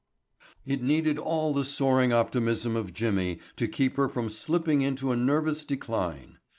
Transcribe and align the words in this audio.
It 0.65 0.81
needed 0.81 1.19
all 1.19 1.53
the 1.53 1.63
soaring 1.63 2.11
optimism 2.11 2.75
of 2.75 2.91
Jimmy 2.91 3.37
to 3.55 3.67
keep 3.67 3.97
her 3.97 4.09
from 4.09 4.31
slipping 4.31 4.81
into 4.81 5.11
a 5.11 5.15
nervous 5.15 5.63
decline. 5.63 6.39